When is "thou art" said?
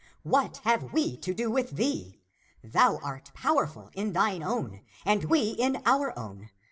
2.63-3.29